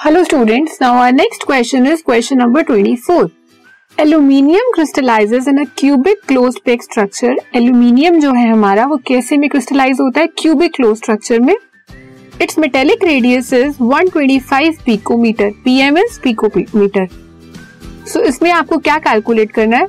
Hello 0.00 0.22
students 0.24 0.78
now 0.82 0.96
our 0.96 1.12
next 1.12 1.42
question 1.46 1.86
is 1.86 2.02
question 2.04 2.38
number 2.38 2.62
24 2.64 3.26
aluminium 3.98 4.70
crystallises 4.74 5.48
in 5.48 5.58
a 5.58 5.64
cubic 5.78 6.20
closed 6.28 6.58
pack 6.66 6.82
structure 6.82 7.40
aluminium 7.56 8.18
जो 8.20 8.32
है 8.34 8.46
हमारा, 8.50 8.84
वो 8.84 8.96
कैसे 9.06 9.36
में 9.36 9.48
क्रिस्टलाइज 9.50 10.00
होता 10.00 10.20
है? 10.20 10.26
क्यूबिक 10.38 10.72
क्लोज 10.74 10.96
स्ट्रक्चर 10.96 11.40
में। 11.40 11.54
Its 12.42 12.58
metallic 12.58 13.04
radius 13.04 13.52
is 13.52 13.82
125 13.82 14.80
picometre 14.86 15.50
PM 15.64 15.98
is 15.98 16.18
picometre 16.22 17.06
so 18.06 18.20
इसमें 18.22 18.50
आपको 18.52 18.78
क्या 18.78 18.98
कैलकुलेट 19.00 19.52
करना 19.52 19.76
है? 19.76 19.86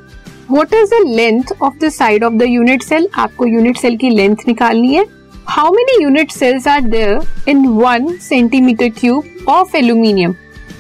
What 0.52 0.74
is 0.74 0.94
the 0.96 1.04
length 1.08 1.56
of 1.62 1.78
the 1.86 1.90
side 1.92 2.24
of 2.24 2.34
the 2.34 2.50
unit 2.50 2.84
cell 2.84 3.08
आपको 3.16 3.46
यूनिट 3.48 3.78
सेल 3.78 3.98
की 3.98 4.10
लेंथ 4.10 4.48
निकालनी 4.48 4.94
है। 4.94 5.06
How 5.48 5.72
many 5.74 6.04
unit 6.04 6.32
cells 6.32 6.68
are 6.68 6.82
there 6.82 7.50
in 7.50 7.66
one 7.68 8.08
centimetre 8.22 8.90
cube 9.00 9.48
of 9.50 9.76
aluminium 9.78 10.34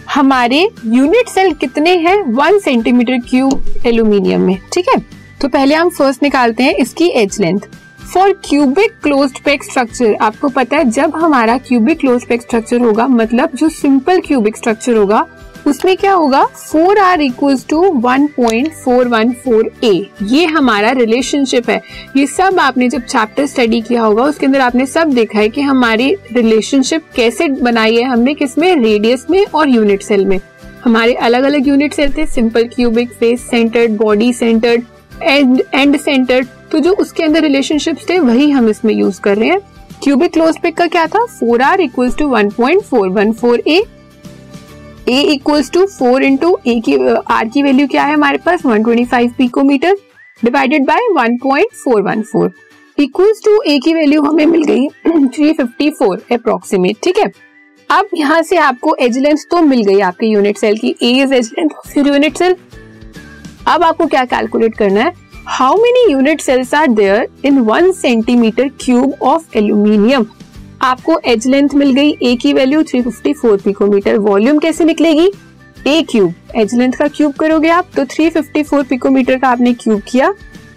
हमारे 0.10 0.60
यूनिट 0.86 1.30
सेल 1.30 1.54
कितने 1.54 1.96
हैं 1.98 2.16
वन 2.34 2.60
सेंटीमीटर 2.60 3.18
क्यूब 3.30 3.86
एल्यूमिनियम 3.86 4.42
में? 4.42 4.58
ठीक 4.74 4.90
है? 4.90 4.98
तो 5.42 5.48
पहले 5.48 5.76
हम 5.76 5.90
फ़र्स्ट 5.90 6.24
निकालते 6.24 6.64
हैं 6.64 6.74
इसकी 6.76 7.08
edge 7.22 7.40
length 7.42 7.68
for 8.14 8.34
cubic 8.46 9.00
close 9.04 9.40
pack 9.46 9.64
structure 9.64 10.16
आपको 10.22 10.50
पता 10.50 10.78
है 10.78 10.90
जब 10.90 11.16
हमारा 11.16 11.58
क्यूबिक 11.58 12.00
क्लोज 12.00 12.26
पैक 12.26 12.42
स्ट्रक्चर 12.42 12.82
होगा 12.82 13.08
मतलब 13.10 13.56
जो 13.56 13.70
सिंपल 13.72 14.20
क्यूबिक 14.20 14.58
स्ट्रक्चर 14.58 14.98
होगा 14.98 15.26
उसमें 15.68 15.96
क्या 15.98 16.12
होगा? 16.14 16.44
Four 16.46 16.98
R 16.98 17.22
equal 17.22 17.58
to 17.70 17.82
one 17.94 18.26
point 18.28 18.72
four 18.76 19.08
one 19.08 19.32
four 19.44 19.72
A 19.84 19.94
ये 20.24 20.46
हमारा 20.46 20.92
रिलेशनशिप 20.92 21.70
है। 21.70 21.82
ये 22.18 22.26
सब 22.28 22.60
आपने 22.60 22.90
जब 22.90 23.02
चैप्टर 23.02 23.46
स्टडी 23.46 23.82
किया 23.82 24.02
होगा, 24.02 24.24
उसके 24.24 24.46
अंदर 24.46 24.62
आपने 24.62 24.86
सब 24.86 25.14
देखा 25.14 25.40
है 25.40 25.50
कि 25.50 25.62
हमारी 25.62 26.14
रिलेशनशिप 26.34 27.06
कैसे 27.16 27.48
बनाई 27.50 27.96
है 27.96 28.04
हमने 28.04 28.34
किसमें? 28.34 28.76
रेडियस 28.76 29.26
में 29.30 29.46
और 29.46 29.70
यूनिट 29.70 30.02
सेल 30.02 30.26
में। 30.26 30.40
हमारे 30.84 31.14
अलग 31.16 31.44
अलग 31.44 31.68
यूनिट 31.68 31.94
सेल 31.94 32.14
थे 32.14 32.26
simple 32.28 32.68
cubic 32.68 33.12
face 33.12 33.50
centred 33.50 33.98
body 33.98 34.32
centred 34.34 34.84
and 35.22 35.62
end 35.74 35.98
centred 35.98 36.48
तो 36.72 36.80
जो 36.80 36.92
उसके 36.94 37.24
अंदर 37.24 37.42
रिलेशनशिप 37.42 37.98
थे, 38.10 38.20
वही 38.20 38.50
हम 38.52 38.70
इसमें 38.70 38.94
यूज़ 38.94 39.20
कर 39.22 39.38
रहे 39.38 39.50
हैं। 39.50 39.60
क्यूबिक 40.04 40.32
क्लोज 40.34 40.58
पिक 40.58 40.78
का 40.78 40.88
क्या 40.88 41.06
था? 41.08 41.26
Four 41.30 41.62
R 41.62 41.82
equal 41.82 42.12
to 42.12 42.28
one 42.28 42.50
point 42.50 42.82
four 42.82 43.10
one 43.10 43.32
four 43.32 43.60
A 43.60 43.84
A 45.10 45.20
equals 45.34 45.72
to 45.72 45.86
four 45.88 46.24
into 46.24 46.58
A 46.68 46.80
की 46.86 46.98
आर 47.30 47.48
की 47.48 47.64
वैल्यू 47.64 47.88
क्या 47.88 48.04
है 48.04 48.14
हमारे 48.14 48.38
पास? 48.46 48.62
125 48.66 49.32
picometre 49.38 49.96
divided 50.44 50.86
by 50.86 51.08
1.414 51.18 52.50
equals 52.98 53.42
to 53.46 53.62
A 53.68 53.78
की 53.80 53.94
वैल्यू 53.94 54.22
हमें 54.24 54.46
मिल 54.46 54.64
गई 54.64 54.88
354 55.08 56.34
अप्रोक्सीमेट 56.34 56.98
ठीक 57.04 57.18
है? 57.18 57.32
अब 57.90 58.10
यहाँ 58.16 58.42
से 58.44 58.58
आपको 58.58 58.96
एज 59.02 59.18
लेंथ 59.18 59.46
तो 59.52 59.62
मिल 59.62 59.84
गई 59.84 60.00
आपके 60.02 60.28
यूनिट 60.28 60.58
सेल 60.58 60.78
की। 60.78 60.96
A 61.02 61.12
is 61.24 61.34
edge 61.34 61.52
length 61.58 61.70
of 61.78 61.98
unit 62.00 62.38
cell 62.38 62.56
अब 63.68 63.84
आपको 63.84 64.06
क्या 64.08 64.24
कैलकुलेट 64.26 64.78
करना 64.78 65.02
है? 65.02 65.14
How 65.48 65.78
many 65.78 66.12
unit 66.12 66.42
cells 66.42 66.74
are 66.74 66.88
there 66.90 67.28
in 67.46 67.60
one 67.62 67.92
centimetre 67.92 68.70
cube 68.82 69.14
of 69.24 69.58
aluminium 69.58 70.26
आपको 70.82 71.20
एज 71.26 71.46
लेंथ 71.48 71.70
मिल 71.76 71.92
गई 71.92 72.12
ए 72.24 72.36
की 72.36 72.52
वैल्यू 72.54 72.82
354 72.84 73.62
पिकोमीटर 73.62 74.18
वॉल्यूम 74.20 74.60
कैसे 74.60 74.86
निकलेगी? 74.86 75.30
ए 75.88 76.02
क्यूब 76.02 76.34
एज 76.56 76.74
लेंथ 76.76 76.94
का 76.94 77.08
क्यूब 77.08 77.34
करोगे 77.34 77.70
आप 77.70 77.90
तो 77.96 78.06
354 78.06 78.84
पिकोमीटर 78.84 79.38
का 79.38 79.50
आपने 79.50 79.74
क्यूब 79.74 80.02
किया. 80.08 80.34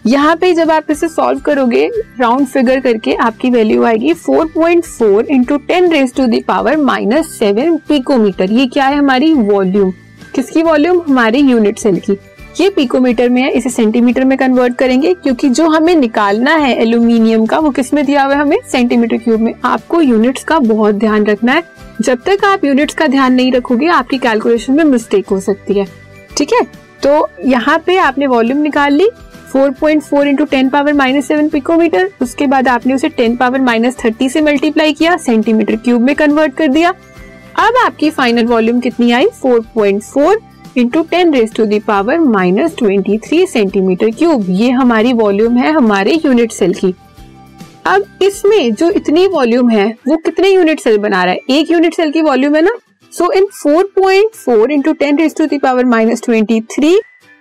यहाँ 0.06 0.34
पे 0.36 0.52
जब 0.54 0.70
आप 0.70 0.90
इसे 0.90 1.08
सॉल्व 1.08 1.40
करोगे 1.40 1.86
राउंड 2.20 2.46
फिगर 2.46 2.80
करके 2.80 3.14
आपकी 3.22 3.50
वैल्यू 3.50 3.84
आएगी 3.84 4.12
4.4 4.14 4.52
point 4.54 4.84
four 4.84 5.26
into 5.30 5.56
ten 5.68 5.90
raise 5.92 6.14
to 6.16 6.26
the power 6.26 6.76
minus 6.76 7.38
seven 7.38 7.76
picometre 7.88 8.52
ये 8.52 8.66
क्या 8.66 8.86
है 8.86 8.96
हमारी 8.96 9.32
वॉल्यूम 9.32 9.92
किसकी 10.34 10.62
वॉल्यूम 10.62 11.02
हमारी 11.08 11.40
यूनिट 11.40 11.78
सेल 11.78 12.00
की. 12.00 12.18
ये 12.60 12.70
पिकोमीटर 12.70 13.28
में 13.28 13.42
है, 13.42 13.50
इसे 13.50 13.70
सेंटीमीटर 13.70 14.24
में 14.24 14.38
कन्वर्ट 14.38 14.74
करेंगे, 14.74 15.14
क्योंकि 15.14 15.48
जो 15.48 15.68
हमें 15.68 15.94
निकालना 15.94 16.56
है 16.56 16.76
एल्यूमिनियम 16.76 17.46
का, 17.46 17.58
वो 17.58 17.70
किसमें 17.70 18.04
दिया 18.06 18.22
हुआ 18.22 18.34
है 18.34 18.40
हमें? 18.40 18.56
सेंटीमीटर 18.72 19.16
क्यूब 19.16 19.40
में। 19.40 19.54
आपको 19.64 20.00
यूनिट्स 20.00 20.44
का 20.44 20.58
बहुत 20.58 20.94
ध्यान 20.94 21.24
रखना 21.24 21.52
है। 21.52 21.62
जब 22.00 22.18
तक 22.26 22.44
आप 22.44 22.64
यूनिट्स 22.64 22.94
का 22.94 23.06
ध्यान 23.06 23.32
नहीं 23.32 23.52
रखोगे, 23.52 23.86
आपकी 23.86 24.18
कैलकुलेशन 24.18 24.72
में 24.72 24.84
मिस्टेक 24.84 25.28
हो 25.28 25.40
सकती 25.40 25.74
है। 25.74 25.86
ठीक 26.36 26.52
है? 26.52 26.60
तो 27.02 27.28
यहाँ 27.44 27.82
पे 27.86 27.96
आपने 27.96 28.26
वॉल्यूम 28.26 28.58
निकाल 28.58 28.92
ली 28.92 29.10
4.4 29.52 29.70
point 29.70 30.02
four 30.02 30.28
into 30.28 30.44
ten 30.44 30.68
power 30.68 30.92
minus 30.92 31.28
seven 31.28 31.48
picometre 31.48 32.10
उसके 32.22 32.46
बाद 32.46 32.68
आपने 32.68 32.94
उसे 32.94 33.08
टेन 33.08 33.36
पावर 33.36 33.60
माइनस 33.60 33.96
थर्टी 34.04 34.28
से 34.28 34.40
मल्टीप्लाई 34.40 34.92
किया 34.92 35.16
सेंटीमीटर 35.16 35.76
क्यूब 35.76 36.02
में 36.02 36.14
कन्वर्ट 36.14 36.54
कर 36.54 36.68
दिया। 36.68 36.90
अब 37.56 37.74
आपकी 37.84 38.10
फाइनल 38.10 38.46
वॉल्यूम 38.46 38.80
कितनी 38.80 39.12
आई? 39.12 39.26
4.4 39.46 40.36
into 40.76 41.02
ten 41.02 41.32
raise 41.34 41.52
to 41.52 41.64
the power 41.66 42.18
minus 42.18 42.74
twenty 42.78 43.18
three 43.18 43.46
centimetre 43.46 44.10
cube 44.10 44.46
ये 44.50 44.70
हमारी 44.70 45.12
वॉल्यूम 45.12 45.56
है 45.56 45.72
हमारे 45.72 46.14
यूनिट 46.24 46.52
सेल 46.52 46.74
की। 46.74 46.92
अब 47.86 48.04
इसमें 48.22 48.74
जो 48.74 48.88
इतनी 48.90 49.26
वॉल्यूम 49.26 49.68
है, 49.70 49.86
वो 50.08 50.16
कितने 50.16 50.48
यूनिट 50.48 50.80
सेल 50.80 50.98
बना 50.98 51.22
रहा 51.24 51.34
है? 51.34 51.40
एक 51.50 51.70
यूनिट 51.70 51.94
सेल 51.94 52.10
की 52.10 52.22
वॉल्यूम 52.22 52.56
है 52.56 52.62
ना? 52.62 52.74
So 53.12 53.30
in 53.32 53.46
4.4 53.54 53.84
point 53.96 54.34
four 54.34 54.72
into 54.72 54.92
ten 54.94 55.18
raise 55.18 55.36
to 55.38 55.46
the power 55.46 55.84
minus 55.84 56.22
twenty 56.22 56.60
three 56.70 56.98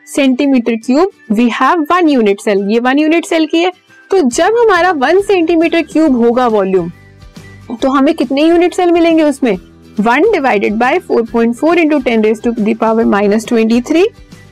centimetre 0.07 0.75
cube 0.85 1.11
we 1.31 1.49
have 1.53 1.85
one 1.91 2.09
unit 2.09 2.41
cell 2.41 2.67
ये 2.71 2.79
वन 2.79 2.99
यूनिट 2.99 3.25
सेल 3.25 3.45
की 3.45 3.63
है। 3.63 3.71
तो 4.11 4.21
जब 4.29 4.57
हमारा 4.57 4.91
वन 4.99 5.21
सेंटीमीटर 5.23 5.81
क्यूब 5.83 6.15
होगा 6.15 6.47
वॉल्यूम 6.49 6.91
तो 7.81 7.89
हमें 7.89 8.13
कितने 8.13 8.47
यूनिट 8.47 8.73
सेल 8.73 8.91
मिलेंगे 8.91 9.23
उसमें? 9.23 9.57
One 9.99 10.31
divided 10.31 10.73
by 10.73 10.99
4.4 10.99 11.25
point 11.31 11.55
four 11.55 11.79
into 11.79 11.99
ten 11.99 12.23
raise 12.23 12.41
to 12.43 12.51
the power 12.51 13.05
minus 13.05 13.45
twenty 13.47 13.81
three 13.81 14.05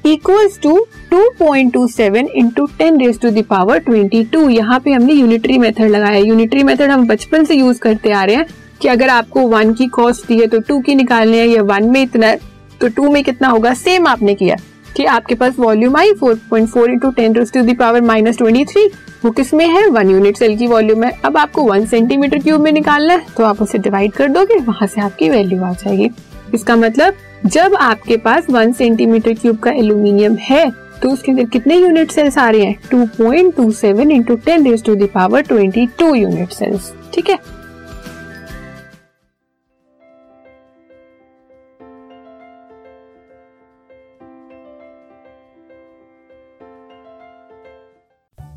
equals 0.06 0.60
to 0.64 0.74
2.27 1.14 2.28
into 2.36 2.66
ten 2.78 3.00
raise 3.00 3.20
to 3.20 3.30
the power 3.30 3.84
22 3.90 4.50
यहाँ 4.50 4.80
पे 4.80 4.92
हमने 4.92 5.14
यूनिटरी 5.14 5.58
मेथड 5.58 5.90
लगाया 5.90 6.18
यूनिटरी 6.18 6.64
मेथड 6.64 6.90
हम 6.90 7.08
बचपन 7.08 7.44
से 7.44 7.56
यूज़ 7.56 7.80
करते 7.80 8.12
आ 8.12 8.24
रहे 8.24 8.36
हैं 8.36 8.46
कि 8.82 8.88
अगर 8.88 9.10
आपको 9.10 9.48
वन 9.48 9.74
की 9.74 9.88
कॉस्ट 9.88 10.28
दी 10.28 10.40
है 10.40 10.48
तो 10.48 10.60
टू 10.60 10.80
की 10.80 10.96
निकालनी 10.96 11.38
है 11.38 11.48
या 11.48 11.62
वन 11.64 11.90
में 11.90 12.02
इतना 12.02 12.36
तो 12.82 12.88
टू 12.88 13.10
में 13.12 13.24
कितना 13.24 13.48
होगा? 13.48 13.74
सेम 13.74 14.08
आपने 14.08 14.36
किया। 14.36 14.56
कि 14.96 15.06
आपके 15.06 15.36
पास 15.36 15.60
वॉल्यूम 15.60 15.96
आई 15.98 16.12
4.4 16.14 16.38
point 16.50 16.70
four 16.70 16.90
into 16.92 17.12
ten 17.12 17.34
to 17.34 17.62
the power 17.64 18.02
minus 18.02 18.38
twenty 18.38 18.66
three 18.66 18.90
वो 19.26 19.32
किसमें 19.32 19.68
है? 19.68 19.88
वन 19.88 20.10
यूनिट 20.12 20.38
सेल 20.38 20.58
की 20.58 20.68
वॉल्यूम 20.68 21.04
है। 21.04 21.12
अब 21.26 21.38
आपको 21.38 21.64
वन 21.64 21.86
सेंटीमीटर 21.86 22.40
क्यूब 22.40 22.62
में 22.62 22.72
निकालना 22.72 23.14
है 23.14 23.26
तो 23.38 23.44
आप 23.44 23.62
उसे 23.62 23.78
डिवाइड 23.78 24.12
कर 24.12 24.28
दोगे, 24.28 24.58
वहाँ 24.58 24.88
से 24.88 25.02
आपकी 25.02 25.30
वैल्यू 25.30 25.64
आ 25.64 25.72
जाएगी। 25.74 26.10
इसका 26.54 26.76
मतलब 26.76 27.14
जब 27.46 27.76
आपके 27.76 28.18
पास 28.20 28.50
वन 28.50 28.72
सेंटीमीटर 28.74 29.34
क्यूब 29.34 29.58
का 29.58 29.72
एल्यूमिनियम 29.72 30.36
है 30.42 30.70
तो 31.02 31.10
उसके 31.10 31.32
अंदर 31.32 31.46
कितने 31.46 31.76
यूनिट 31.76 32.12
सेल्स 32.12 32.38
आ 32.38 32.50
रहे 32.50 32.64
हैं? 32.64 32.76
Two 32.92 33.06
point 33.18 33.56
two 33.56 33.72
seven 33.74 34.12
into 34.12 34.36
ten 34.46 34.78
to 34.78 34.96
the power 34.96 35.42
twenty 35.44 35.88
two 36.00 36.14
unit 36.16 36.52
cells 36.54 36.92
ठीक 37.14 37.30
है? 37.30 37.38